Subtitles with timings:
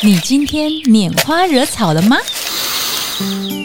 [0.00, 2.16] 你今天拈花惹草了吗？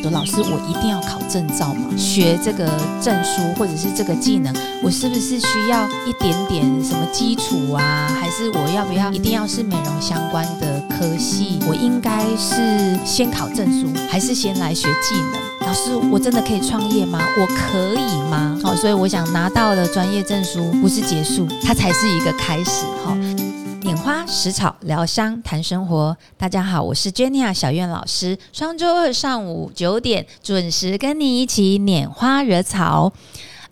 [0.01, 1.95] 说老师，我一定要考证照吗？
[1.95, 2.67] 学这个
[2.99, 4.51] 证书或者是这个技能，
[4.81, 8.09] 我是不是需要一点点什么基础啊？
[8.19, 11.59] 还是我要不要一定要是美容相关的科系？
[11.67, 15.67] 我应该是先考证书，还是先来学技能？
[15.67, 17.19] 老师，我真的可以创业吗？
[17.39, 18.59] 我可以吗？
[18.63, 22.85] 好，所以我想拿到了专业证书不是结束，它才是一个开始。
[23.05, 23.15] 好。
[24.03, 28.37] 花食草疗伤谈生活，大家好，我是 Jenny 小苑老师。
[28.51, 33.13] 双周二上午九点准时跟你一起拈花惹草。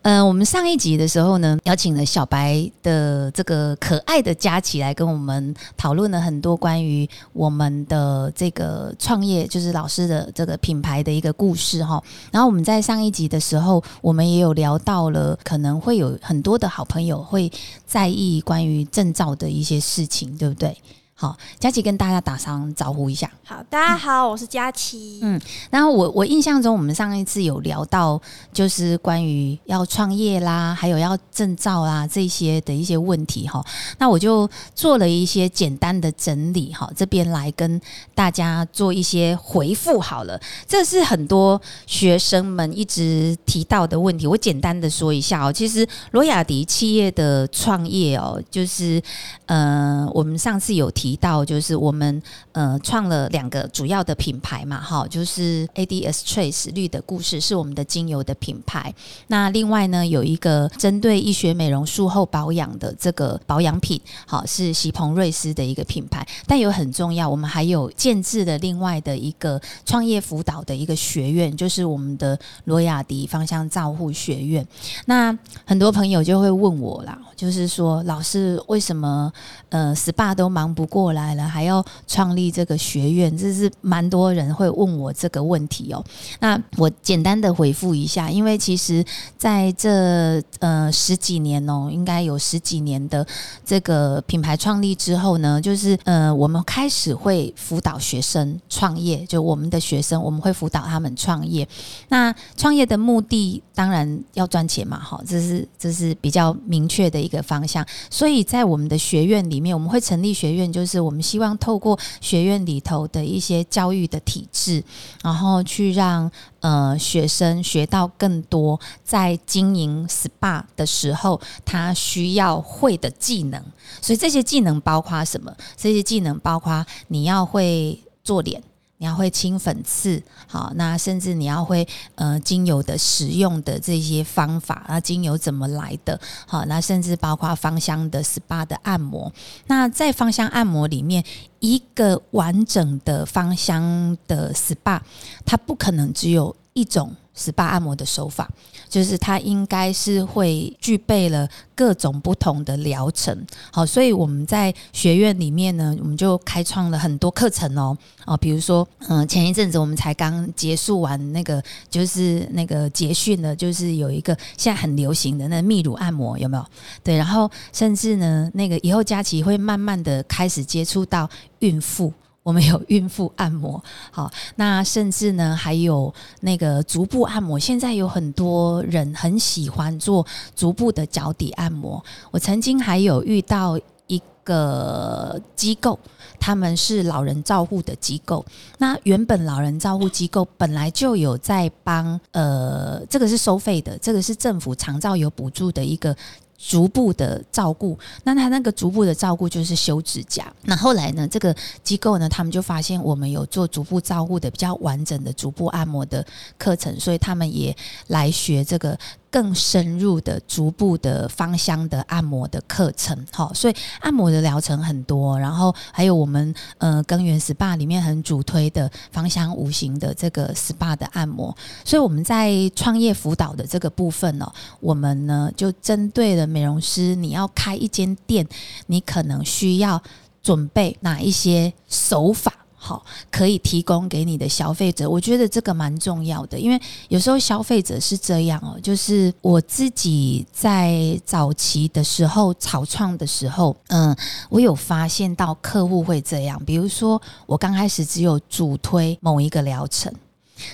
[0.03, 12.01] 嗯，我们上一集的时候呢，邀请了小白的这个可爱的佳琪来跟我们讨论了很多关于我们的这个创业，就是老师的这个品牌的一个故事哈。
[12.31, 17.51] 然后我们在上一集的时候，我们也有聊到了，可能会有很多的好朋友会
[17.85, 20.75] 在意关于证照的一些事情，对不对？
[21.21, 23.29] 好，佳琪跟大家打声招呼一下。
[23.43, 25.19] 好，大家好，我是佳琪。
[25.21, 28.19] 嗯，然后我我印象中，我们上一次有聊到，
[28.51, 33.63] 就是关于要创业啦，还有要证照啦这些的一些问题哈。
[33.99, 37.79] 那我就做了一些简单的整理哈，这边来跟
[38.15, 40.41] 大家做一些回复好了。
[40.67, 45.53] 这是很多学生们一直提到的问题，我简单的说一下哦。
[45.53, 48.99] 其实罗雅迪企业的创业哦，就是
[49.45, 51.10] 呃，我们上次有提。
[51.11, 52.23] 提到就是我们
[52.53, 58.93] 呃创了两个主要的品牌嘛，哈，就是 ADS Trace 绿的故事是我们的精油的品牌。
[59.27, 66.25] 那另外呢有一个针对医学美容术后保养的这个保养品，好是席鹏瑞斯的一个品牌。
[66.47, 74.65] 但有很重要，我们还有建制的另外的一个创业辅导的一个学院，就是我们的罗雅迪芳香照护学院。
[75.07, 79.29] 那很多朋友就会问我啦，就是说老师为什么
[79.67, 81.00] 呃 SPA 都忙不过？
[81.01, 86.05] 过来了，还要创立这个学院，这是蛮多人会问我这个问题哦。
[86.39, 89.03] 那我简单的回复一下，因为其实
[89.35, 93.25] 在这呃十几年哦，应该有十几年的
[93.65, 101.67] 这个品牌创立之后呢，就是呃我们开始会辅导学生创业，就我们的学生我们会辅导他们创业。
[102.09, 107.83] 那创业的目的当然要赚钱嘛，哈，这是这是比较明确的一个方向。
[108.11, 110.90] 所以在我们的学院里面，我们会成立学院，就是。
[110.91, 114.83] 是我们希望透过学院里头的一些教育的体制，
[115.23, 116.29] 然后去让
[116.59, 123.63] 呃学生学到更多在经营 SPA 的时候他需要会的技能。
[124.01, 125.55] 所以这些技能包括什么？
[125.77, 128.61] 这些技能包括你要会做脸。
[129.01, 139.33] 你要会清粉刺，好，那甚至你要会呃精油的使用的这些方法，那精油怎么来的，好，那甚至包括芳香的 SPA 的按摩，
[139.65, 141.25] 那在芳香按摩里面，
[141.61, 145.01] 一个完整的芳香的 SPA，
[145.43, 147.15] 它不可能只有一种。
[147.35, 148.49] SPA 按摩的手法，
[148.89, 153.45] 就是它应该是会具备了各种不同的疗程。
[153.71, 157.97] 好，所以我们在学院里面呢，我们就开创了很多课程哦。
[158.25, 166.65] 哦，比如说，嗯，前一阵子我们才刚结束完那个，就是那个结训的，就是有一个现在很流行的那泌乳按摩，有没有？
[167.03, 172.13] 对，然后甚至呢，那个以后佳琪会慢慢的开始接触到孕妇。
[172.43, 177.59] 我们有孕妇按摩， 好，那甚至呢还有那个足部按摩。
[177.59, 180.25] 现在有很多人很喜欢做
[180.55, 182.03] 足部的脚底按摩。
[182.31, 185.99] 我曾经还有遇到一个机构，
[186.39, 188.43] 他们是老人照护的机构。
[188.79, 196.15] 那原本老人照护机构本来就有在帮，呃，这个是收费的，这个是政府长照有补助的一个。
[196.63, 200.53] 逐步的照顾，那他那个逐步的照顾就是修指甲。
[200.63, 206.25] 那后来呢，这个机构呢，他们就发现我们有做逐步照顾的比较完整的逐步按摩的
[206.59, 207.75] 课程，所以他们也
[208.07, 208.97] 来学这个。
[209.31, 221.55] 更深入的、逐步的芳香的按摩的课程，哈，所以按摩的疗程很多，然后还有我们呃根源 SPA 里面很主推的芳香无形的这个 SPA 的按摩，
[221.85, 224.51] 所以我们在创业辅导的这个部分呢，
[224.81, 228.45] 我们呢就针对了美容师，你要开一间店，
[228.87, 230.03] 你可能需要
[230.43, 232.53] 准备哪一些手法。
[232.83, 244.15] 好，可以提供给你的消费者，我觉得这个蛮重要的，因为有时候消费者是这样哦，就是我自己在早期的时候草创的时候，嗯，
[244.49, 250.11] 我有发现到客户会这样，比如说我刚开始只有主推某一个疗程，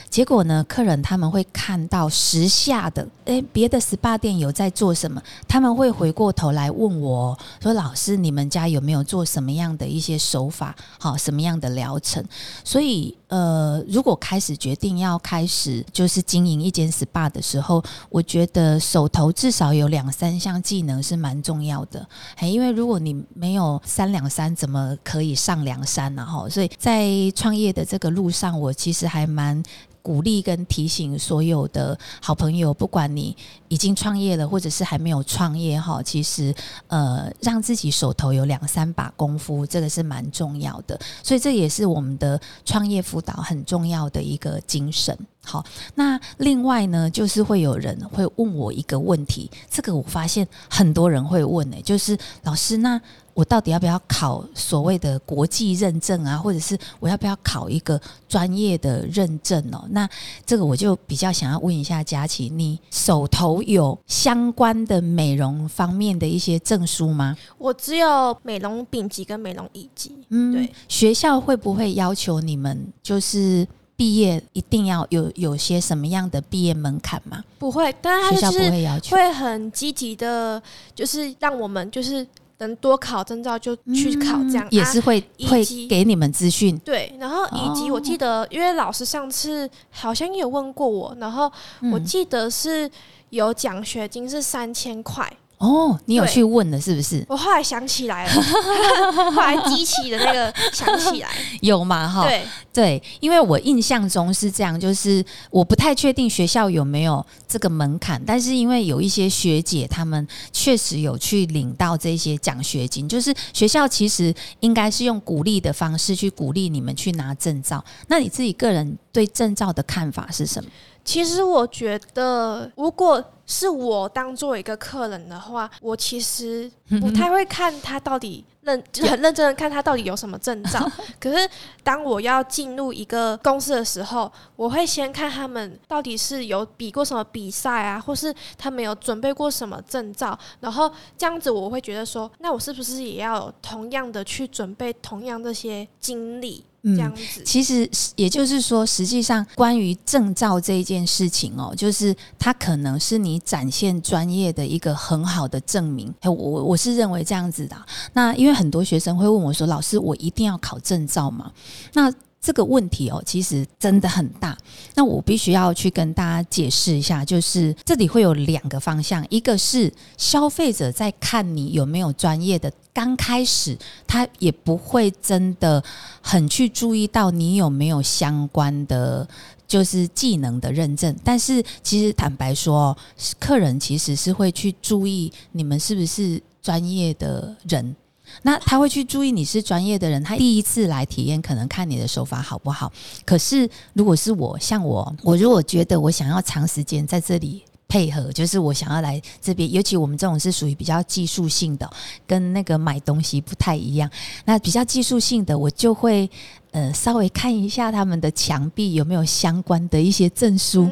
[0.10, 10.76] 结果呢，客人他们会看到时下的，诶，别的 SPA 店有在做什么，他们会回过头来问我说：“老师，你们家有没有做什么样的一些手法？
[11.00, 12.24] 好，什么样的疗程？”
[12.64, 22.08] 所以，呃，如果开始决定要开始就是经营一间 SPA 的时候，我觉得手头至少有两三项技能是蛮重要的。
[22.36, 26.26] 哎，因为如果你没有三两三，怎么可以上梁山呢？
[26.26, 29.62] 哈，所以在创业的这个路上，我其实还蛮。
[30.08, 33.36] 鼓励跟提醒所有的好朋友，不管你
[33.68, 36.56] 已经创业了，或者是还没有创业哈，其实
[36.88, 40.98] 呃，让自己手头有两三把功夫，这个是蛮重要的。
[41.22, 45.14] 所以这也是我们的创业辅导很重要的一个精神。
[45.48, 45.64] 好，
[45.96, 53.00] 那另外呢，就是会有人会问我一个问题，这个我发现很多人会问诶，就是老师那。
[53.38, 59.86] 我到底要不要考所谓的国际认证啊，或者是我要不要考一个专业的认证哦？
[59.92, 60.10] 那
[60.44, 67.38] 这个我就比较想要问一下佳琪，你手头有相关的美容方面的一些证书吗？
[67.60, 70.18] 我只有美容丙级跟美容乙级。
[70.30, 70.74] 嗯，对。
[70.88, 73.68] 学校会不会要求你们就是
[73.98, 77.44] 毕业一定要有有些什么样的毕业门槛吗？
[77.60, 80.62] 不会，但是学校不会要求，会很积极的，
[80.96, 82.26] 就是让我们就是。
[82.60, 86.76] 能多考证照就去考，这样也是会会给你们资讯。
[86.80, 91.52] 对，然后以及我记得，因为老师上次好像也有问过我，然后
[91.94, 92.90] 我记得是
[93.30, 95.32] 有奖学金是三千块。
[95.60, 97.26] 哦，你有去问了是不是？
[97.28, 98.42] 我后来想起来了，
[99.32, 101.30] 后来激起的那个想起来
[101.62, 102.08] 有吗？
[102.08, 117.84] 哈，对对，因为我印象中是这样，就是我不太确定学校有没有这个门槛，但是因为有一些学姐她们确实有去领到这些奖学金，就是学校其实应该是用鼓励的方式去鼓励你们去拿证照。
[118.08, 120.70] 那你自己个人对证照的看法是什么？
[121.08, 126.70] 其实我觉得，如果是我当做一个客人的话，我其实
[127.00, 130.86] 不太会看他到底认，就很认真的看他到底有什么证照。
[131.18, 131.50] 可是
[131.82, 146.66] 当我要进入一个公司的时候，我会先看他们到底是有比过什么比赛啊，或是他们有准备过什么证照，然后这样子我会觉得说，那我是不是也要同样的去准备同样这些经历？
[146.84, 156.14] 这样子，其实也就是说，实际上关于证照这一件事情哦，就是它可能是你展现专业的一个很好的证明。
[156.24, 157.76] 我我是认为这样子的。
[158.14, 161.52] 那因为很多学生会问我说：“老师，我一定要考证照吗？”
[161.94, 162.14] 那
[162.48, 164.58] 这个问题哦，其实真的很大。
[164.96, 173.78] 那我必须要去跟大家解释一下，就是这里会有两个方向，一个是消费者在看你有没有专业的，刚开始
[174.08, 175.84] 他也不会真的
[176.22, 179.28] 很去注意到你有没有相关的
[179.68, 181.14] 就是技能的认证。
[181.26, 182.98] 但是其实坦白说，
[183.38, 187.94] 客人其实是会去注意你们是不是专业的人。
[188.44, 192.92] 那他会去注意你是专业的人，他第一次来体验，可能看你的手法好不好。
[193.26, 201.90] 可是如果是我，像我，我如果觉得我想要长时间在这里配合，就是我想要来这边，尤其我们这种是属于比较技术性的，
[202.26, 204.10] 跟那个买东西不太一样。
[204.46, 206.30] 那比较技术性的，我就会。
[206.72, 210.90] 呃，稍微看一下他们的墙壁有没有相关的一些证书，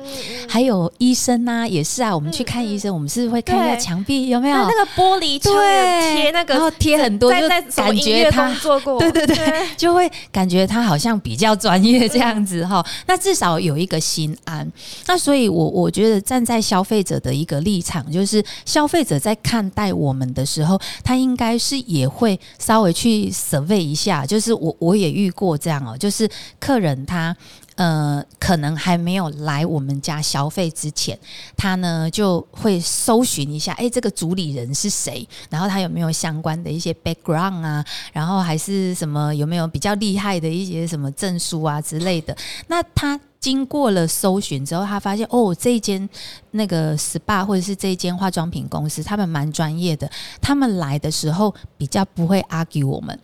[0.48, 2.16] 还有医生啊，也是啊。
[2.16, 5.56] 我们去看医生，我们是会看一下墙壁有没有那个玻璃窗
[6.16, 12.85] 贴那个，然后贴很多，就感觉他做过，对对对，就会感觉他好像比较专业这样子哈。
[13.06, 14.69] 那至少有一个心安。
[15.07, 24.26] 那所以，我我觉得站在消费者的一个立场，就是消费者在看待我们的时候，他应该是也会稍微去 survey 一下。
[24.26, 25.84] 就是我我也遇过这样。
[25.84, 26.30] 哦，就是
[26.60, 27.36] 客人他
[27.76, 31.18] 呃，可能还没有来我们家消费之前，
[31.57, 35.28] 他呢就会搜寻一下，哎，这个主理人是谁？
[35.50, 37.84] 然后他有没有相关的一些 background 啊？
[38.14, 42.38] 然后还是什么有没有比较厉害的一些什么证书啊之类的？
[42.68, 46.07] 那他经过了搜寻之后，他发现哦，这一间
[46.52, 53.19] 那个 SPA 或者是这一间化妆品公司，他们蛮专业的，他们来的时候比较不会 argue 我们。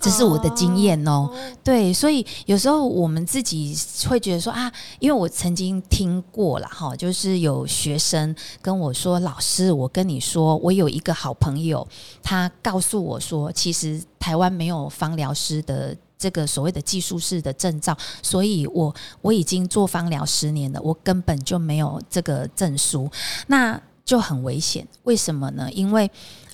[0.00, 1.28] 这是我的经验哦，
[1.64, 3.76] 对，所以有时候我们自己
[4.08, 11.86] 会觉得说啊，因为我曾经听过了哈，就是有学生跟我说：“老师，我跟你说，我有一个好朋友，
[12.22, 23.10] 他告诉我说，其实台湾没有芳疗师的这个所谓的技术式的证照，所以我我已经做芳疗十年了，我根本就没有这个证书，
[23.48, 24.86] 那就很危险。
[25.02, 25.68] 为什么呢？
[25.72, 26.10] 因为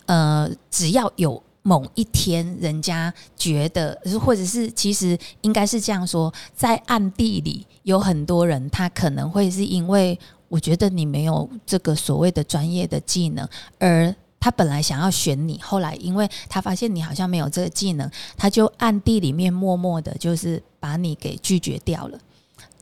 [0.06, 10.18] 呃，只要有某一天人家觉得，或者是其实应该是这样说，在暗地里有很多人，他可能会是因为
[10.48, 22.18] 我觉得你没有这个所谓的专业的技能，而他本来想要选你，后来因为他发现你好像没有这个技能，他就暗地里面默默的，就是把你给拒绝掉了。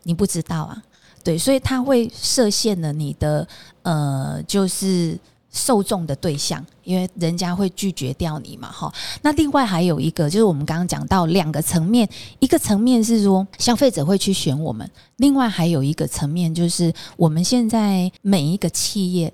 [0.02, 0.82] 你不知道啊，
[1.22, 3.46] 对，所以他会设限了你的
[3.82, 5.16] 呃，就是
[5.52, 8.92] 受众的对象，因为人家会拒绝掉你嘛，哈。
[9.22, 12.08] 那另外还有一个，就是我们刚刚讲到两个层面，
[12.40, 19.32] 一个层面是说消费者会去选我们，另外还有一个层面就是我们现在每一个企业。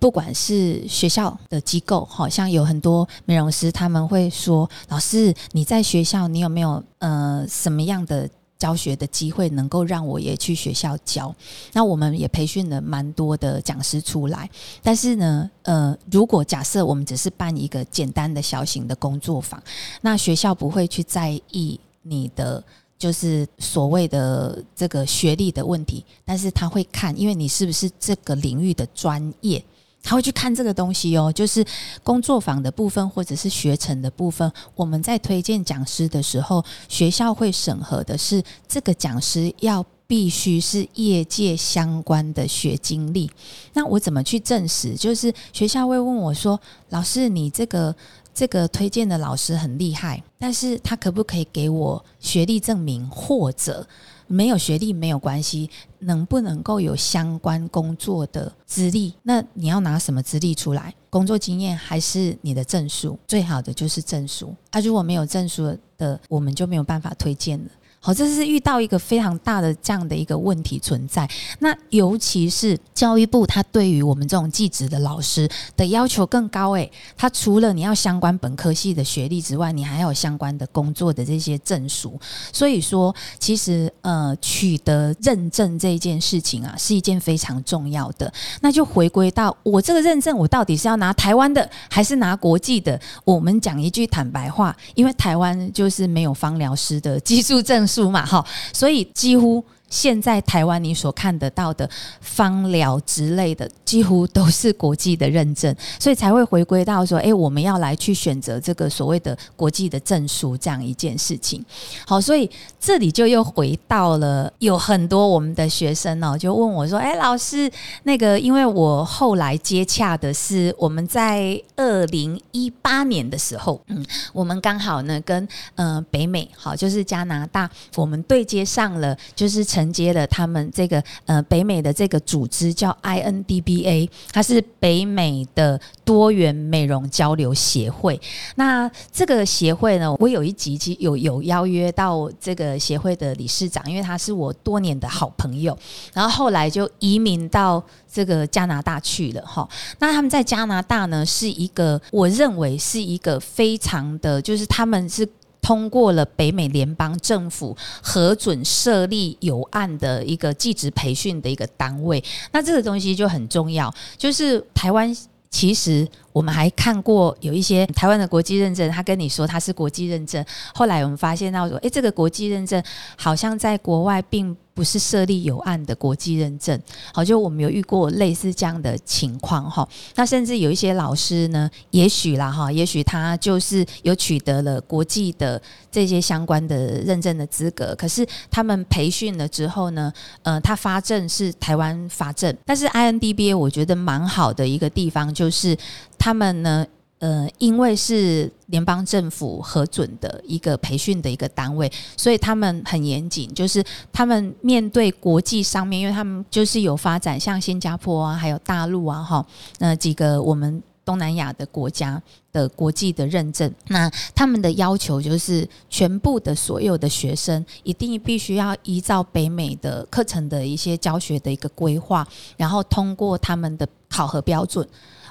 [0.00, 11.34] 不管是学校的机构，好像有很多美容师，他们会说：“老师，你在学校，你有没有呃什么样的教学的机会，能够让我也去学校教？”
[11.72, 14.50] 那我们也培训了蛮多的讲师出来。
[14.82, 19.62] 但是呢，呃，如果假设我们只是办一个简单的小型的工作坊，
[20.00, 22.62] 那学校不会去在意你的
[22.98, 29.62] 就是所谓的这个学历的问题，但是他会看，因为你是不是这个领域的专业。
[30.08, 31.62] 他会去看这个东西哦，就是
[32.02, 34.50] 工作坊的部分或者是学程的部分。
[34.74, 43.30] 我们在推荐讲师的时候，学校会审核的是这个讲师要必须是业界相关的学经历。
[43.74, 44.94] 那我怎么去证实？
[44.94, 47.94] 就是学校会问我说：“老师，你这个
[48.32, 53.86] 这个推荐的老师很厉害，但是他可不可以给我学历证明或者？”
[54.30, 59.14] 没有学历没有关系，能不能够有相关工作的资历？
[59.22, 60.94] 那你要拿什么资历出来？
[61.10, 63.18] 工作经验还是你的证书？
[63.26, 64.54] 最好的就是证书。
[64.70, 67.64] 啊，如果没有证书的，我们就没有办法推荐了。
[68.00, 71.28] 好，这是遇到一个非常大的这样的一个问题存在。
[71.58, 76.70] 那尤其是教育部，它对于我们这种技职的老师的要求更高。
[76.70, 82.18] 诶，它除了你要相关本科系的学历之外，你还要有相关的工作的这些证书。
[82.52, 88.32] 所以说，其实呃，取得认证这件事情啊，是一件非常重要的。
[88.60, 92.98] 那就回归到我这个认证，我到底是要拿台湾的还是拿国际的？
[93.24, 97.87] 我们讲一句坦白话，因为台湾就是没有芳疗师的技术证。
[97.88, 99.64] 书嘛，哈，所以几乎。
[99.88, 101.88] 现在台湾你所看得到的
[102.20, 111.64] 芳疗之类的，几乎都是国际的认证，所以才会回归到说，哎，我们要来去选择这个所谓的国际的证书这样一件事情。
[112.06, 117.70] 好，所以这里就又回到了有很多我们的学生哦，就问我说，哎，老师，
[118.02, 124.04] 那个因为我后来接洽的是我们在二零一八年的时候，嗯，
[124.34, 129.77] 我们刚好呢跟呃北美好，就是加拿大，我们对接上了，就是。
[129.78, 138.20] 承接了他们这个呃北美的这个组织叫 INDBA，它是北美的多元美容交流协会。
[138.56, 145.78] 那这个协会呢，我有一集其有有邀约到这个协会的理事长，因为他是我多年的好朋友，
[146.12, 147.80] 然后后来就移民到
[148.12, 149.68] 这个加拿大去了哈。
[150.00, 155.28] 那他们在加拿大呢，是一个我认为是一个非常的，就是他们是。
[155.68, 163.94] 通过了北美联邦政府核准设立有案的一个技职培训的一个单位，那这个东西就很重要。
[164.16, 165.14] 就是台湾
[165.50, 172.82] 其实我们还看过有一些台湾的国际认证，他跟你说他是国际认证，后来我们发现到说，诶，这个国际认证
[173.18, 174.56] 好像在国外并。
[174.78, 176.80] 不是设立有案的国际认证，
[177.12, 179.86] 好，就我们有遇过类似这样的情况哈。
[180.14, 190.12] 那甚至有一些老师呢，也许啦哈，也许他就是有取得了国际的这些相关的认证的资格，可是他们培训了之后呢，
[190.44, 195.76] 呃，他发证是台湾发证，但是 INDBA 我觉得蛮好的一个地方就是
[196.16, 196.86] 他们呢。
[197.20, 203.52] 呃，因为是联邦政府核准的一个培训的一个单位，所以他们很严谨。
[203.52, 203.82] 就是
[204.12, 209.44] 他们面对国际上面，因为他们就是有发展，像新加坡啊，还有大陆啊，哈，
[209.78, 212.22] 那几个我们东南亚的国家
[212.52, 222.24] 的国际的认证，那他们的要求就是全部的所有的学生一定必须要依照北美的课程的一些教学的一个规划，
[222.56, 224.86] 然后通过他们的考核标准。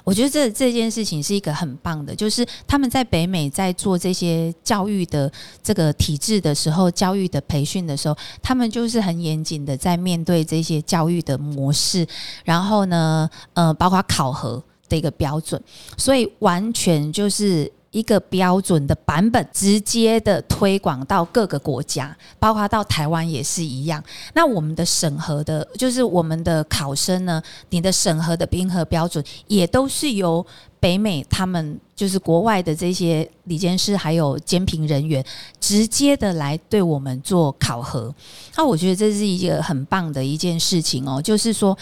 [0.08, 5.30] 我觉得这这件事情是一个很棒的，就是他们在北美在做这些教育的
[5.62, 12.06] 这个体制的时候，教育的培训的时候，他们就是很严谨的在面对这些教育的模式，
[12.42, 15.62] 然后呢，呃，包括考核的一个标准，
[15.98, 17.70] 所以完全就是。
[17.90, 24.02] 一个标准的版本，直接的推广到各个国家，包括到台湾也是一样。
[24.34, 30.44] 那我们的审核的，就是我们的考生呢，你的审核的评核标准，也都是由
[30.78, 35.24] 北美他们就是国外的这些理监事还有监评人员，
[35.58, 38.14] 直接的来对我们做考核。
[38.56, 41.76] 那我觉得这是一个很棒的一件事情哦，就是说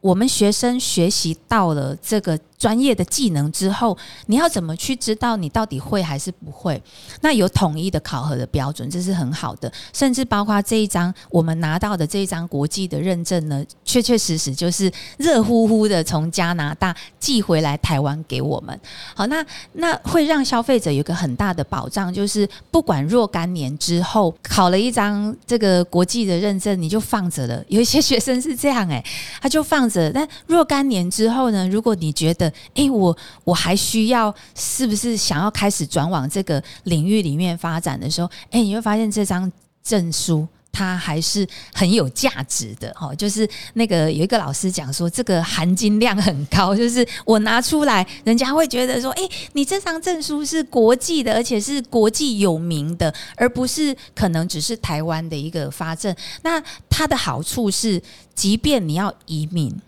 [0.00, 2.38] 我们学生学习到了这个。
[2.62, 6.80] 专业的技能之后，你要怎么去知道你到底会还是不会？
[7.20, 9.72] 那有统一的考核的标准，这是很好的。
[9.92, 14.88] 甚至包括这一张我们拿到的这一张国际的认证呢，确确实实就是
[15.18, 18.78] 热乎乎的从加拿大寄回来台湾给我们。
[19.16, 27.64] 好，那那会让消费者有个很大的保障，就是不管若干年之后考了一张这个国际的认证，你就放着了。
[27.66, 29.04] 有一些学生是这样，诶，
[29.40, 30.12] 他就放着。
[30.12, 39.50] 但若干年之后呢，如果你觉得哎，我我还需要，是不是想要开始转往这个领域里面发展的时候，哎，你会发现这张
[39.82, 43.14] 证书它还是很有价值的哈。
[43.14, 56.14] 就是那个有一个老师讲说，这个含金量很高，就是我拿出来，人家会觉得说，哎，你这张证书是国际的，而且是国际有名的，而不是可能只是台湾的一个发证。
[56.42, 58.02] 那它的好处是，
[58.34, 59.78] 即便你要移民。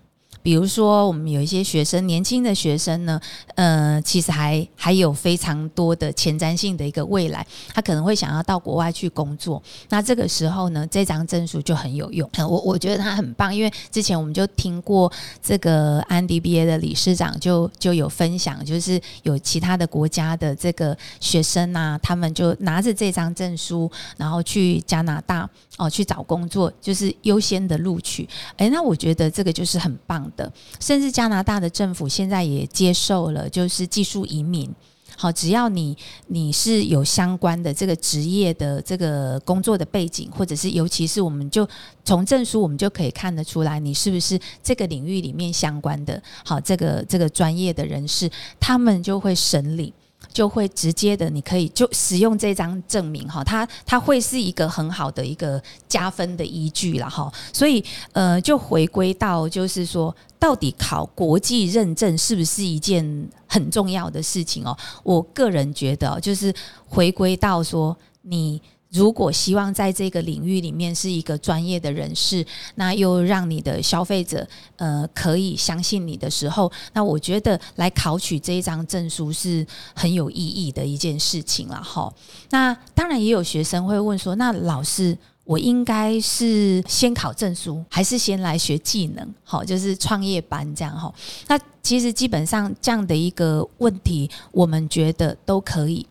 [0.44, 3.18] 比如说，我们有一些学生，年轻的学生呢，
[3.54, 9.62] 呃，其实还还有非常多的前瞻性的一个未来，他可能会想要到国外去工作。
[9.88, 12.28] 那这个时候呢，这张证书就很有用。
[12.36, 15.10] 我我觉得他很棒，因为之前我们就听过
[15.42, 25.48] 这个安迪 B A 的理事长就就有分享，就是有其他的国家的这个学生啊，他们就拿着这张证书，然后去加拿大
[25.78, 28.28] 哦去找工作，就是优先的录取。
[28.58, 30.30] 诶，那我觉得这个就是很棒。
[30.36, 34.72] 的，甚至加拿大的政府现在也接受了，就是技术移民。
[35.16, 41.68] 好，只要你你是有相关的这个职业的这个工作的背景，或者是尤其是我们就
[42.04, 46.20] 从证书我们就可以看得出来，你是不是这个领域里面相关的。
[46.44, 49.94] 好，这个这个专业的人士，他们就会审理。
[50.34, 57.32] 就会直接的，你可以就使用这张证明哈，它它会是一个很好的一个加分的依据了哈。
[57.52, 64.76] 所以呃，就回归到就是说，到底考国际认证是不是一件很重要的事情哦？
[65.04, 66.52] 我个人觉得，就是
[66.86, 68.60] 回归到说你。
[68.94, 82.12] 如果希望在这个领域里面是一个专业的人士，那又让你的消费者呃可以相信你的时候，那我觉得来考取这一张证书是很有意义的一件事情了哈。
[82.50, 89.34] 那当然也有学生会问说，那老师我应该是先考证书，还是先来学技能？
[89.42, 91.12] 好，就是创业班这样哈。
[91.48, 96.06] 那其实基本上这样的一个问题，我们觉得都可以。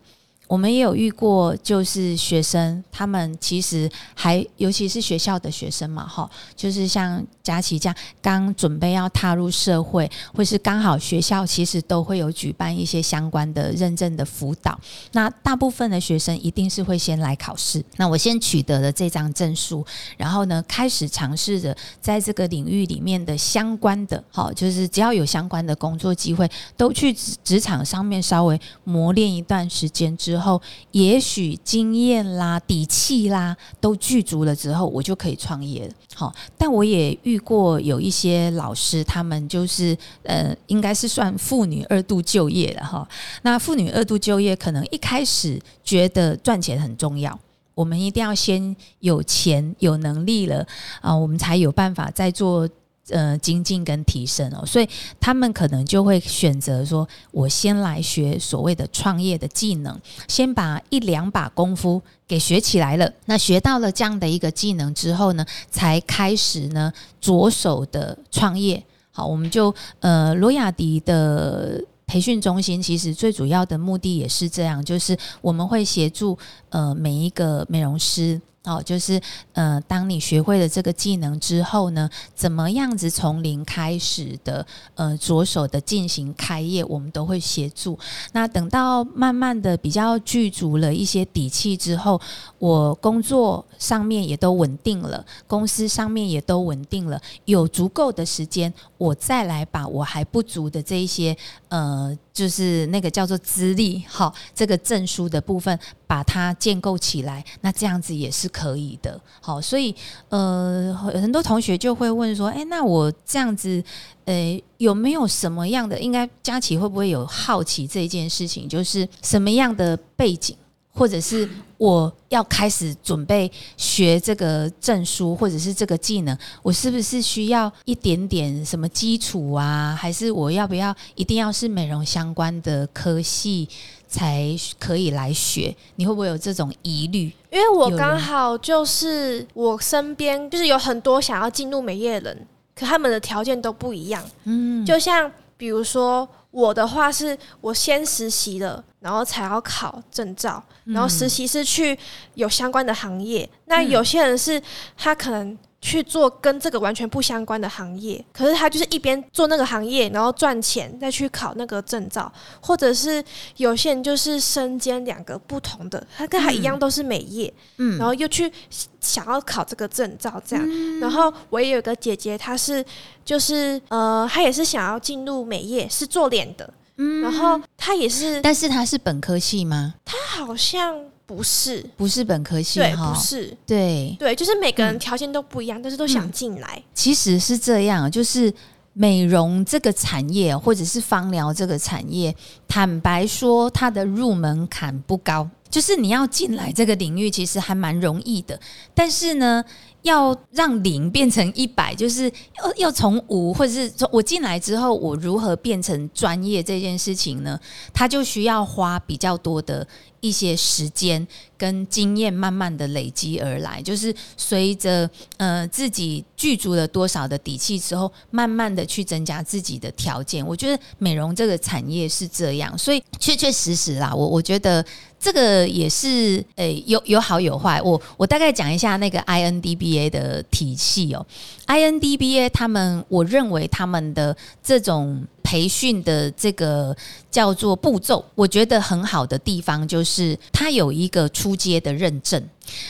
[0.46, 14.78] 我们也有遇过，就是学生，他们其实还，尤其是学校的学生嘛，哈，就是像佳琪这样，刚准备要踏入社会，或是刚好学校其实都会有举办一些相关的认证的辅导。
[15.12, 17.82] 那大部分的学生一定是会先来考试。
[17.96, 19.84] 那我先取得了这张证书，
[20.18, 30.33] 然后呢，开始尝试着在这个领域里面的相关的，好，就是只要有相关的工作机会，都去职职场上面稍微磨练一段时间之。
[30.34, 35.94] 之后，也许经验啦、底气啦都具足了之后，我就可以创业了。
[36.12, 43.08] 好，但我也遇过有一些老师，他们就是呃，应该是算妇女二度就业了哈。
[43.42, 47.38] 那妇女二度就业，可能一开始觉得赚钱很重要，
[47.76, 50.66] 我们一定要先有钱、有能力了
[51.00, 52.68] 啊，我们才有办法再做。
[53.10, 54.88] 呃，精进跟提升哦，所以
[55.20, 63.12] 他们可能就会选择说，我先来学所谓的创业的技能，先把一两把功夫给学起来了。
[63.26, 66.90] 那学到了这样的一个技能之后呢，才开始呢
[67.20, 68.82] 着手的创业。
[69.10, 76.38] 好，我们就呃，罗雅迪的培训中心其实最主要的目的也是这样，就是我们会协助
[76.70, 78.40] 呃每一个美容师。
[78.64, 79.20] 哦，就是
[79.52, 87.98] 呃，当你学会了这个技能之后呢，怎么样子从零开始的呃着手的进行开业，我们都会协助。
[88.32, 92.18] 那等到慢慢的比较具足了一些底气之后，
[92.58, 101.36] 我工作上面也都稳定了，公司上面也都稳定了，有足够的时间，我再来把我还不足的这一些
[101.68, 102.16] 呃。
[102.34, 109.94] 就是那个叫做资历，好，这个证书的部分把它建构起来，那这样子也是可以的，好，所以
[110.30, 113.82] 呃，很多同学就会问说，哎，那我这样子，
[114.24, 115.96] 呃，有没有什么样的？
[116.00, 118.68] 应该佳琪会不会有好奇这件事情？
[118.68, 120.56] 就是什么样的背景？
[120.96, 129.98] 或者是我要开始准备学这个证书，或者是这个技能，我是不是需要一点点什么基础啊？
[130.00, 133.68] 还是我要不要一定要是美容相关的科系
[134.06, 135.74] 才可以来学？
[135.96, 137.32] 你会不会有这种疑虑？
[137.50, 144.24] 因为我刚好就是我身边就是有很多想要进入美业的人，可他们的条件都不一样。
[144.44, 146.28] 嗯，就像比如说。
[146.54, 151.98] 我的话是我先实习了，然后才要考证照，然后实习是去
[152.34, 153.48] 有相关的行业。
[153.66, 154.62] 那有些人是
[154.96, 155.58] 他可能。
[155.84, 163.22] 去做跟这个完全不相关的行业，可是他就是一边做那个行业，然后赚钱，再去考那个证照，或者是
[163.58, 168.50] 有些人就是身兼两个不同的，他跟他一样都是美业，嗯，然后又去
[168.98, 171.00] 想要考这个证照，这样。
[171.00, 172.82] 然后我也有个姐姐，她是
[173.22, 179.96] 就是呃，她也是想要进入美业，是做脸的，嗯，然后她也是，但是她是本科系吗？
[180.06, 180.96] 她好像。
[181.26, 186.82] 不是，不是本科系，对，不是，对，对，就是每个人条件都不一样，但是都想进来。
[186.92, 188.52] 其实是这样，就是
[188.92, 192.34] 美容这个产业，或者是芳疗这个产业，
[192.68, 198.60] 坦白说，它的入门槛不高，就是你要进来这个领域，其实还蛮容易的。
[198.94, 199.64] 但是呢。
[200.04, 207.58] 要让零变成一百，就是要要从五，或者是从我进来之后，我如何变成专业这件事情呢？
[207.92, 209.86] 它就需要花比较多的
[210.20, 213.80] 一些时间跟经验，慢慢的累积而来。
[213.80, 220.46] 就是随着呃自己具足了多少的底气之后，慢慢的去增加自己的条件。
[220.46, 224.84] 我觉得美容这个产业是这样，所以确确实实啦，我我觉得。
[225.24, 227.80] 这个也是诶，有有好有坏。
[227.80, 231.24] 我我大概讲一下那个 INDBA 的体系哦。
[231.66, 236.94] INDBA 他们，我认为他们的这种培训的这个
[237.30, 242.46] 叫做步骤，我觉得很好的地方就是它有一个出阶的认证，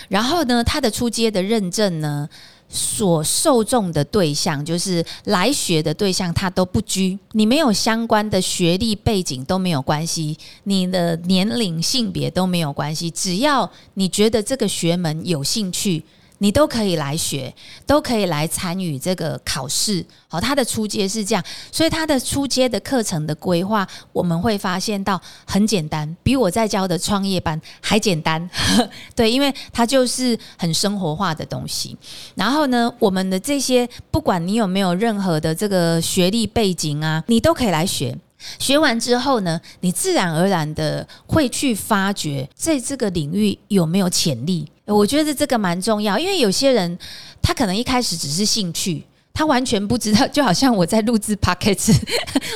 [0.09, 2.29] 然后呢，它的出阶的认证呢。
[2.69, 16.03] 所受众的对象就是来学的对象，他都不拘，你没有相关的学历背景都没有关系，你的年龄、性别都没有关系，只要你觉得这个学门有兴趣。
[16.39, 17.55] 你都可以来学，
[17.87, 20.05] 都可以来参与这个考试。
[20.29, 28.51] 好，它的初阶是这样，所以它的初阶的课程的规划，我们会发现到很简单，比我在教的创业班还简单。
[29.15, 31.97] 对，因为它就是很生活化的东西。
[32.35, 38.17] 然后呢，我们的这些，不管你有没有任何的这个学历背景啊，你都可以来学。
[38.59, 44.69] 学完之后呢，你自然而然的会去发掘在这个领域有没有潜力。
[44.87, 46.99] 我觉得这个蛮重要，因为有些人
[47.41, 51.93] 他可能一开始只是兴趣，他完全不知道，就好像我在录制 p o c k e t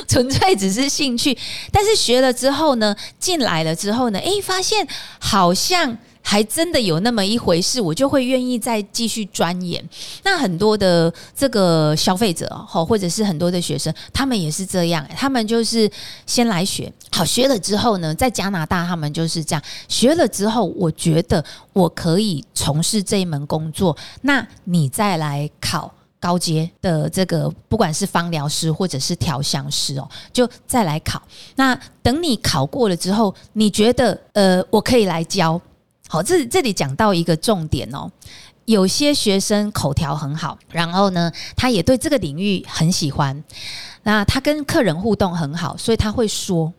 [0.07, 1.37] 纯粹只是兴趣。
[1.71, 4.87] 但是学了之后呢，进来了之后呢，诶，发现
[5.19, 5.97] 好像。
[6.21, 9.83] 还真的有那么一回事，我就会愿意再继续钻研。
[10.23, 15.89] 那很多的这个消费者哈，或者是很多的学生，他们也是这样，他们就是
[16.27, 31.19] 先来学，好学了之后呢，在加拿大他们就是这样，学了之后，我觉得我可以从事这一门工作，那你再来考高阶的这个，不管是芳疗师或者是调香师哦，就再来考。
[31.55, 35.59] 那等你考过了之后，你觉得呃，我可以来教。
[36.11, 38.09] 好，这这里讲到一个重点哦，
[38.65, 43.43] 有些学生口条很好，然后呢，他也对这个领域很喜欢，
[44.01, 46.73] 那他跟客人互动很好，所以他会说，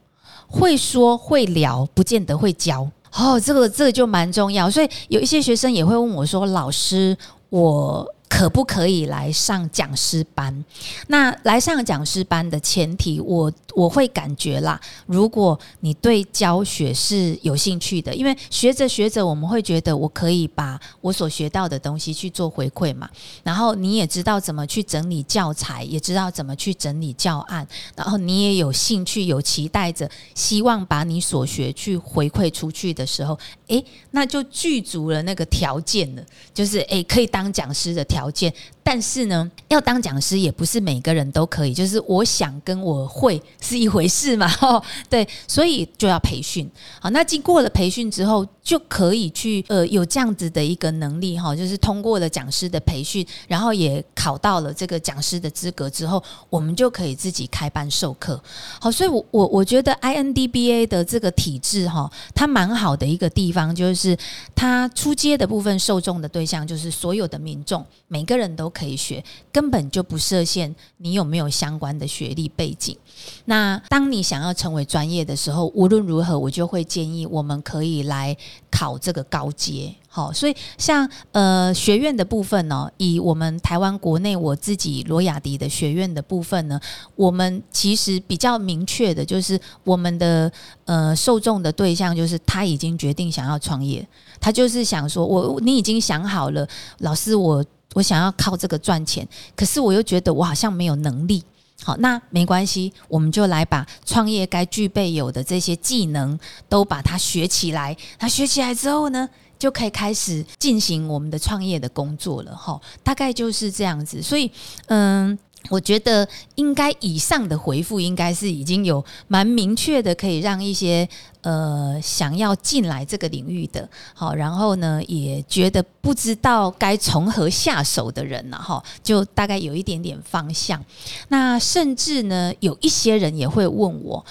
[0.49, 2.91] 会说会聊，不见得会教。
[3.13, 7.17] 哦，这个这个就蛮重要，所以有一些学生也会问我说：“老师，
[7.51, 10.65] 我。”可不可以来上讲师班？
[11.09, 14.81] 那来上讲师班的前提，我我会感觉啦。
[15.05, 23.11] 如果你对教学是有兴趣的，因为学着学着，我们会觉得我可以把我所学到的东西去做回馈嘛。
[23.43, 27.67] 然后你也知道怎么去整理教材，也知道怎么去整理教案。
[27.97, 33.37] 然后你也有兴趣、有期待着，希望把你所学去回馈出去的时候，
[33.71, 36.23] 诶，那就具足了那个条件了，
[36.55, 38.31] 就是诶，可以当讲师的条。
[38.31, 38.55] 件，
[38.85, 41.75] 但是呢，要当讲师也不是每个人都可以。
[41.75, 46.71] 就是我想跟我会是一回事嘛， 哦，对，所以就要培训。
[47.01, 58.41] 好，那经过了培训之后，就可以去呃有这样子的一个能力哈，就是通过了讲师的培训，然后也考到了这个讲师的资格之后，我们就可以自己开班授课。
[58.81, 63.60] 好，所以我我我觉得 INDBA 的这个体制哈，它蛮好的一个地方。
[63.61, 64.17] 方就是
[64.55, 72.97] 它出街的部分受众的对象就是所有的民众，每个人都可以学，根本就不设限你有没有相关的学历背景。
[73.45, 78.37] 那当你想要成为专业的时候，无论如何，我就会建议我们可以来
[78.71, 79.95] 考这个高阶。
[80.13, 86.81] 好，所以像呃学院的部分呢，以我们台湾国内我自己罗雅迪的学院的部分呢，
[87.15, 90.51] 我们其实比较明确的就是我们的
[90.85, 94.05] 呃受众的对象就是他已经决定想要创业，
[94.41, 96.67] 他就是想说我你已经想好了，
[96.99, 101.45] 老师我我想要靠这个赚钱，可是我又觉得我好像没有能力。
[101.83, 106.39] 好，那没关系，我们就来把创业该具备有的这些技能
[106.69, 107.97] 都把它学起来。
[108.19, 112.55] 那学起来之后呢，就可以开始进行我们的创业的工作了。
[112.55, 114.23] 哈，大概就是这样子。
[114.23, 114.51] 所以，
[114.87, 115.39] 嗯。
[115.69, 121.07] 我觉得应该以上的回复应该是已经有蛮明确的，可以让一些
[121.43, 130.83] 呃想要进来这个领域的，好，然后呢也觉得不知道该从何下手的人呢，哈，就大概有一点点方向。
[131.29, 134.25] 那甚至呢有一些人也会问我，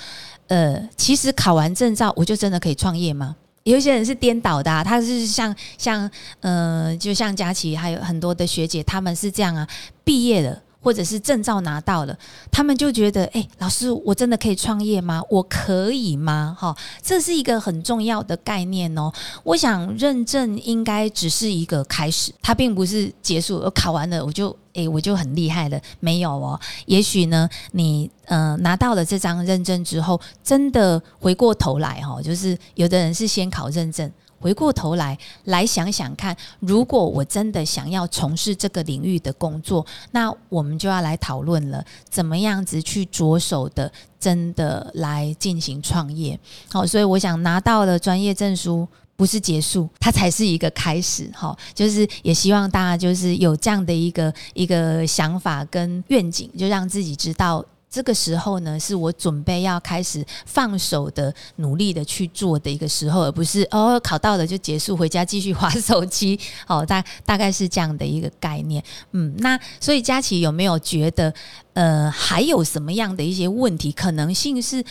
[0.48, 3.36] 呃，其实考完证照我就真的可以创业吗？
[3.64, 9.68] 有些人是颠倒的，他是像像呃，就像佳琪还有很多的学姐，他们是这样啊，
[10.04, 10.64] 毕业了。
[10.82, 12.18] 或者是证照拿到了，
[12.50, 15.22] 他们就觉得，哎，老师，我真的可以创业吗？
[15.30, 16.56] 我可以吗？
[16.58, 19.12] 哈，这是一个很重要的概念哦。
[19.44, 23.58] 我想认证应该只是一个开始，它并不是结束。
[23.58, 25.80] 我考完了，我就，哎，我就很厉害了？
[26.00, 26.60] 没有哦。
[26.86, 34.10] 也许呢，你呃拿到了这张认证之后，真的回过头来哈，就是有的人是先考认证。
[34.40, 46.40] 回过头来，来想想看，如果我真的想要从事这个领域的工作，那我们就要来讨论了，怎么样子去着手的，真的来进行创业。
[46.72, 51.30] 好，所以我想拿到了专业证书，不是结束，它才是一个开始。
[51.34, 57.64] 好，就是也希望大家就是有这样的一个一个想法跟愿景，就让自己知道。
[57.90, 66.40] 这个时候呢，是我准备要开始放手的、努力的去做的一个时候，而不是哦考到了就结束，回家继续划手机。
[66.68, 68.84] 哦，大大概是这样的一个概念。
[69.12, 71.34] 嗯，那所以佳琪有没有觉得，
[71.74, 74.84] 呃，还有什么样的一些问题可能性是，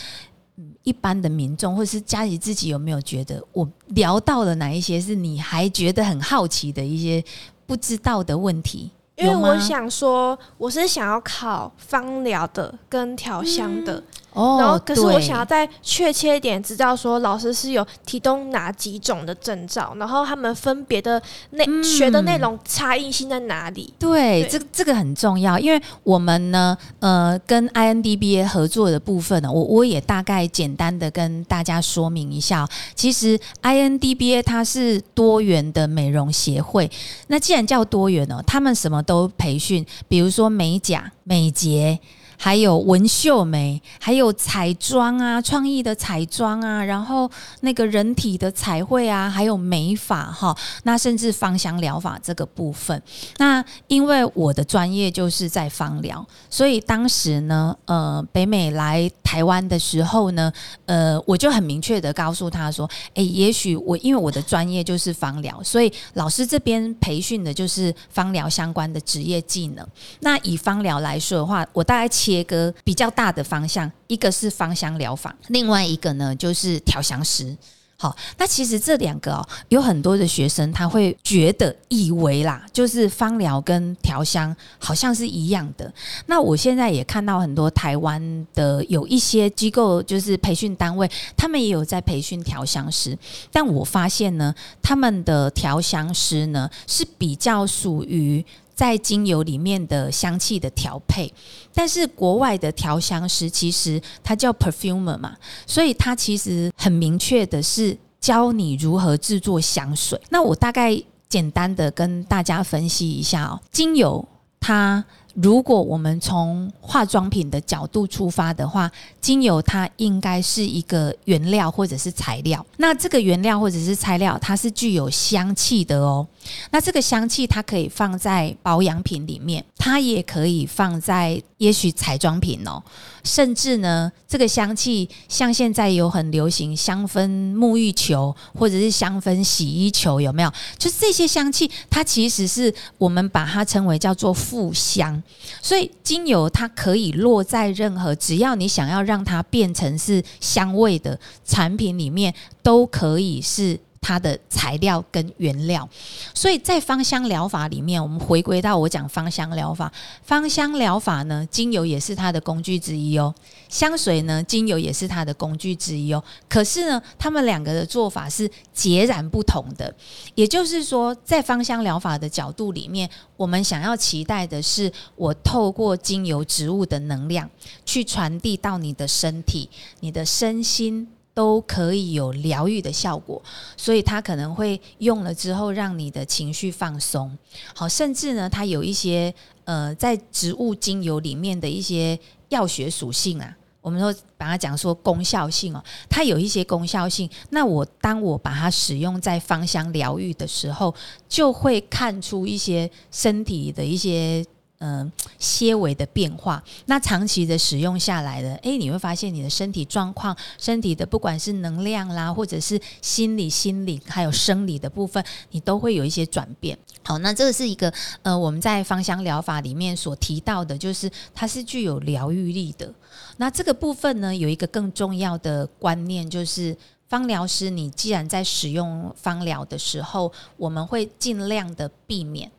[0.83, 7.23] 一般的民众或是佳琪自己有没有觉得，我聊到了哪一些是你还觉得很好奇的一些
[7.65, 8.91] 不知道的问题？
[9.19, 14.01] 因为我想说，我是想要考芳疗的跟调香的。
[14.33, 23.93] 哦，然后可是我想要再确切一点知道说老师是有提供哪几种的证照，然后他们分别的内学的内容差异性在哪里？
[23.97, 32.67] 对，这这个很重要，因为我们呢，呃，跟 INDBA 合作的部分呢，我我也大概简单的跟大家说明一下。
[32.93, 36.89] 其实 INDBA 它是多元的美容协会，
[37.27, 41.99] 那既然叫多元呢，他们什么都培训，比如说美甲、美睫。
[42.41, 53.03] 还有纹绣眉，还有彩妆啊，创意的彩妆啊，然后那个人体的彩绘啊，还有美发哈，那甚至芳香疗法这个部分。
[53.39, 60.49] 那因为我的专业就是在芳疗，所以当时呢，呃，北美来台湾的时候呢，
[60.85, 69.85] 呃，我就很明确的告诉他说，诶，也许我因为我的专业就是芳疗，所以老师这边培训的就是芳疗相关的职业技能。
[70.21, 72.07] 那以芳疗来说的话，我大概。
[72.29, 77.55] 切割比较大的方向，一个是芳香疗法，另外一个呢就是调香师。
[78.01, 85.93] 好，那其实这两个哦，有很多的学生他会觉得以为啦，就是芳疗跟调香好像是一样的。
[86.27, 93.17] 那我现在也看到很多台湾的有一些机构，就是培训单位，他们也有在培训调香师，
[93.51, 98.45] 但我发现呢，他们的调香师呢是比较属于。
[98.79, 101.29] 在精油里面的香气的调配，
[101.73, 105.35] 但是国外的调香师其实他叫 perfumer 嘛，
[105.67, 110.17] 所以他其实很明确的是教你如何制作香水。
[110.29, 114.25] 那我大概简单的跟大家分析一下哦，精油
[114.61, 115.03] 它。
[115.35, 122.65] 如果我们从化妆品的角度出发的话，精油它应该是一个原料或者是材料。
[122.77, 126.27] 那这个原料或者是材料，它是具有香气的哦。
[126.71, 132.81] 那这个香气它可以放在保养品里面，它也可以放在也许彩妆品哦。
[133.23, 140.51] 甚至呢，这个香气像现在有很流行香氛沐浴球或者是香氛洗衣球，有没有？
[140.77, 145.21] 就是这些香气，它其实是我们把它称为叫做复香。
[145.61, 152.33] 所以精油它可以落在任何只要你想要让它变成是香味的产品里面，
[152.63, 155.87] 都可以是它的材料跟原料。
[156.33, 159.91] 所以在芳香疗法里面，我们回归到我讲芳香疗法，
[160.23, 163.33] 芳香疗法呢，精油也是它的工具之一哦。
[163.67, 166.23] 香水呢，精油也是它的工具之一哦。
[166.47, 169.93] 可是呢，他们两个的做法是截然不同的。
[170.35, 177.49] 也就是说，在芳香疗法的角度里面，我们想要期待的是，我透过精油植物的能量
[177.85, 181.07] 去传递到你的身体、你的身心。
[181.33, 183.41] 都可以有疗愈的效果，
[183.77, 187.37] 所以它可能会用了之后让你的情绪放松。
[187.73, 197.29] 好，甚至呢，它有一些呃，在植物精油里面的一些药学属性啊，我们说把它讲说功效性哦，它有一些功效性。
[197.51, 200.93] 那我当我把它使用在芳香疗愈的时候，
[201.27, 204.45] 就会看出一些身体的一些。
[204.79, 216.79] 嗯，些微的变化，那长期的使用下来的，诶，你会发现你的身体状况、身体的不管是能量啦，或者是心理、心理还有生理的部分，你都会有一些转变。
[217.03, 222.89] 好，那这个是一个呃，我们在芳香疗法里面所提到的，就是它是具有疗愈力的。
[223.35, 226.73] 那这个部分呢，有一个更重要的观念，就是
[227.09, 232.49] 芳疗师，你既然在使用芳疗的时候，我们会尽量的避免。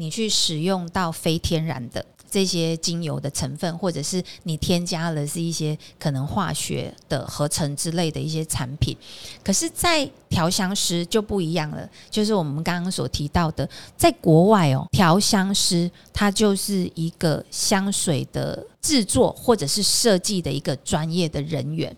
[0.00, 8.96] 你去使用到非天然的这些精油的成分，或者是你添加了是一些可能化学的合成之类的一些产品，
[9.44, 11.86] 可是，在调香师就不一样了。
[12.08, 21.94] 就是我们刚刚所提到的，在国外哦，调香师他就是一个香水的制作或者是设计的一个专业的人员。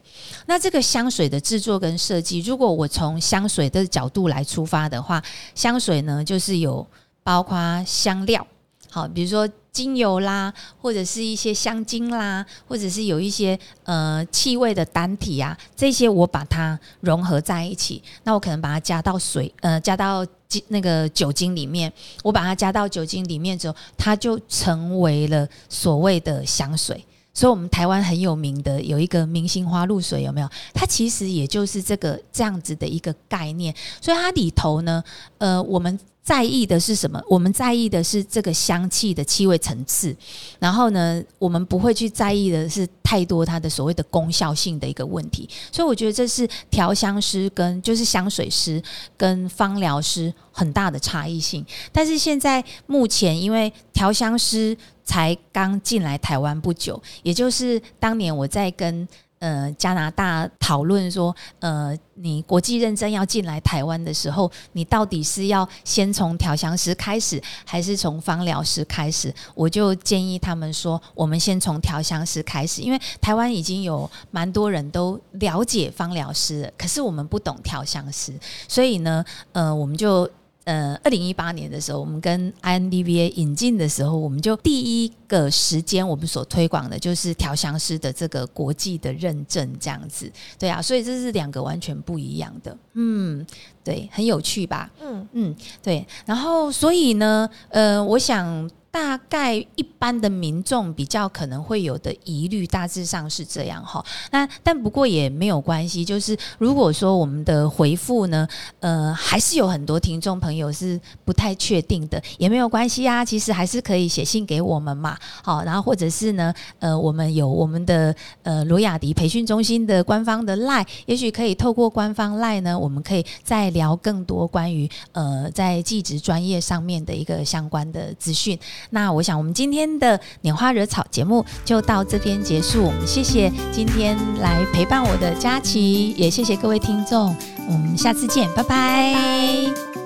[0.47, 5.23] 那这个香水的制作跟设计，如果我从香水的角度来出发的话，
[5.55, 6.85] 香水呢就是有。
[7.23, 8.47] 包括香料，
[8.91, 20.27] 好，比如说精油啦，或者是一些香精啦，或者是有一些呃气味的单体啊，这些我把它融合在一起，那我可能把它加到水，呃，加到
[20.69, 21.91] 那个酒精里面，
[22.23, 27.03] 我把它加到酒精里面之后，它就成为了所谓的香水。
[27.33, 30.49] 所以，我们台湾很有名的有一个明星花露水，有没有？
[30.75, 33.75] 它其实也就是这个这样子的一个概念。
[34.03, 35.03] 所以它里头呢，
[35.39, 35.99] 呃，我们。
[36.23, 37.21] 在意的是什么？
[37.29, 40.17] 我们在意的是这个香气的气味层次，
[40.61, 45.49] 然后呢，我们不会去在意的是太多它的所谓的功效性的一个问题。
[45.73, 48.81] 所以我觉得这是调香师跟就是香水师
[49.17, 51.67] 跟芳疗师很大的差异性。
[51.91, 59.09] 但是现在目前，因为调香师才刚进来台湾不久，也就是当年我在跟。
[59.43, 69.35] 呃，加拿大讨论说，呃，你国际认证要进来台湾的时候，你到底是要先从调香师开始，还是从芳疗师开始？
[69.57, 78.33] 我就建议他们说，我们先从调香师开始，因为台湾已经有蛮多人都了解芳疗师，可是我们不懂调香师，
[78.69, 80.31] 所以呢，呃，我们就。
[80.65, 93.45] 呃，二零一八年的时候，我们跟 INDVA 引进的时候，我们就第一个时间我们所推广的就是调香师的这个国际的认证，这样子，对啊，所以这是两个完全不一样的，嗯，
[93.83, 94.91] 对，很有趣吧？
[95.01, 98.71] 嗯嗯，对，然后所以呢，呃，我想。
[98.93, 104.05] 大概一般的民众比较可能会有的疑虑，大致上是这样哈。
[104.31, 108.47] 那但不过也没有关系，就是如果说我们的回复呢，
[108.81, 113.25] 呃，还是有很多听众朋友是不太确定的，也没有关系啊。
[113.25, 128.59] 其实还是可以写信给我们嘛，好，然后或者是呢，呃，我们有我们的呃罗雅迪培训中心的官方的 line，也许可以透过官方 line 呢，我们可以再聊更多关于呃在技职专业上面的一个相关的资讯。
[128.91, 132.83] 那我想，我们今天的拈花惹草节目就到这边结束。
[132.85, 137.35] 我们谢谢今天来陪伴我的佳琪，也谢谢各位听众。
[137.69, 140.02] 我们下次见，拜拜。